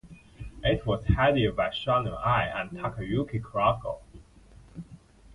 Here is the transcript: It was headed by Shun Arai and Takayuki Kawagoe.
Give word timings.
It 0.63 0.83
was 0.87 1.05
headed 1.05 1.55
by 1.55 1.69
Shun 1.69 2.05
Arai 2.07 2.49
and 2.59 2.71
Takayuki 2.71 3.39
Kawagoe. 3.39 3.99